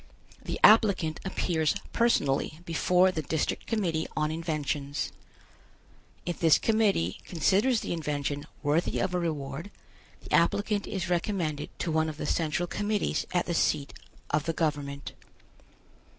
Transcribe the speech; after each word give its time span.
The 0.43 0.59
applicant 0.63 1.19
appears 1.23 1.75
personally 1.93 2.59
before 2.65 3.11
the 3.11 3.21
District 3.21 3.67
Committee 3.67 4.07
on 4.17 4.31
Inventions. 4.31 5.11
If 6.25 6.39
this 6.39 6.57
Committee 6.57 7.19
considers 7.23 7.81
the 7.81 7.93
invention 7.93 8.47
worthy 8.63 8.97
of 8.97 9.13
a 9.13 9.19
reward, 9.19 9.69
the 10.21 10.33
applicant 10.33 10.87
is 10.87 11.07
recommended 11.07 11.69
to 11.77 11.91
one 11.91 12.09
of 12.09 12.17
the 12.17 12.25
Central 12.25 12.65
Committees 12.65 13.27
at 13.31 13.45
the 13.45 13.53
seat 13.53 13.93
of 14.31 14.45
the 14.45 14.53
government. 14.53 15.13